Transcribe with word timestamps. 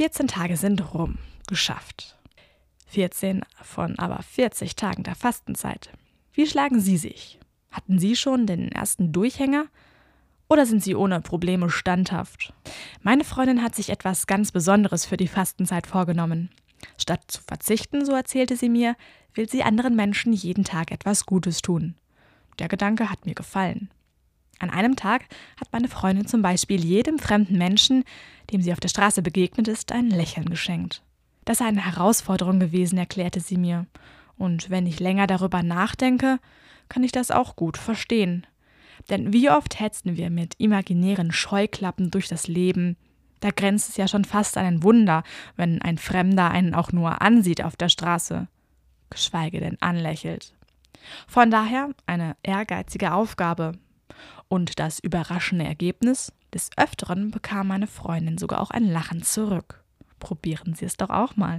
14 0.00 0.28
Tage 0.28 0.56
sind 0.56 0.94
rum. 0.94 1.18
Geschafft. 1.46 2.16
14 2.86 3.42
von 3.62 3.98
aber 3.98 4.22
40 4.22 4.74
Tagen 4.74 5.02
der 5.02 5.14
Fastenzeit. 5.14 5.90
Wie 6.32 6.46
schlagen 6.46 6.80
Sie 6.80 6.96
sich? 6.96 7.38
Hatten 7.70 7.98
Sie 7.98 8.16
schon 8.16 8.46
den 8.46 8.72
ersten 8.72 9.12
Durchhänger? 9.12 9.66
Oder 10.48 10.64
sind 10.64 10.82
Sie 10.82 10.94
ohne 10.94 11.20
Probleme 11.20 11.68
standhaft? 11.68 12.54
Meine 13.02 13.24
Freundin 13.24 13.62
hat 13.62 13.74
sich 13.74 13.90
etwas 13.90 14.26
ganz 14.26 14.52
Besonderes 14.52 15.04
für 15.04 15.18
die 15.18 15.28
Fastenzeit 15.28 15.86
vorgenommen. 15.86 16.48
Statt 16.96 17.24
zu 17.26 17.42
verzichten, 17.42 18.06
so 18.06 18.12
erzählte 18.12 18.56
sie 18.56 18.70
mir, 18.70 18.96
will 19.34 19.50
sie 19.50 19.64
anderen 19.64 19.96
Menschen 19.96 20.32
jeden 20.32 20.64
Tag 20.64 20.92
etwas 20.92 21.26
Gutes 21.26 21.60
tun. 21.60 21.94
Der 22.58 22.68
Gedanke 22.68 23.10
hat 23.10 23.26
mir 23.26 23.34
gefallen. 23.34 23.90
An 24.60 24.70
einem 24.70 24.94
Tag 24.94 25.22
hat 25.58 25.72
meine 25.72 25.88
Freundin 25.88 26.26
zum 26.26 26.42
Beispiel 26.42 26.84
jedem 26.84 27.18
fremden 27.18 27.58
Menschen, 27.58 28.04
dem 28.52 28.62
sie 28.62 28.72
auf 28.72 28.80
der 28.80 28.88
Straße 28.88 29.22
begegnet 29.22 29.66
ist, 29.66 29.90
ein 29.90 30.10
Lächeln 30.10 30.48
geschenkt. 30.48 31.02
Das 31.44 31.58
sei 31.58 31.64
eine 31.64 31.84
Herausforderung 31.84 32.60
gewesen, 32.60 32.98
erklärte 32.98 33.40
sie 33.40 33.56
mir. 33.56 33.86
Und 34.36 34.70
wenn 34.70 34.86
ich 34.86 35.00
länger 35.00 35.26
darüber 35.26 35.62
nachdenke, 35.62 36.38
kann 36.88 37.02
ich 37.02 37.12
das 37.12 37.30
auch 37.30 37.56
gut 37.56 37.76
verstehen. 37.76 38.46
Denn 39.08 39.32
wie 39.32 39.50
oft 39.50 39.80
hetzen 39.80 40.16
wir 40.16 40.30
mit 40.30 40.54
imaginären 40.58 41.32
Scheuklappen 41.32 42.10
durch 42.10 42.28
das 42.28 42.46
Leben, 42.46 42.96
da 43.40 43.50
grenzt 43.50 43.88
es 43.88 43.96
ja 43.96 44.06
schon 44.06 44.26
fast 44.26 44.58
an 44.58 44.66
ein 44.66 44.82
Wunder, 44.82 45.24
wenn 45.56 45.80
ein 45.80 45.96
Fremder 45.96 46.50
einen 46.50 46.74
auch 46.74 46.92
nur 46.92 47.22
ansieht 47.22 47.64
auf 47.64 47.76
der 47.76 47.88
Straße, 47.88 48.48
geschweige 49.08 49.60
denn 49.60 49.80
anlächelt. 49.80 50.54
Von 51.26 51.50
daher 51.50 51.88
eine 52.06 52.36
ehrgeizige 52.42 53.12
Aufgabe. 53.14 53.72
Und 54.48 54.78
das 54.78 54.98
überraschende 54.98 55.64
Ergebnis? 55.64 56.32
Des 56.52 56.70
Öfteren 56.76 57.30
bekam 57.30 57.68
meine 57.68 57.86
Freundin 57.86 58.38
sogar 58.38 58.60
auch 58.60 58.70
ein 58.70 58.84
Lachen 58.84 59.22
zurück. 59.22 59.82
Probieren 60.18 60.74
Sie 60.74 60.84
es 60.84 60.96
doch 60.96 61.10
auch 61.10 61.36
mal. 61.36 61.58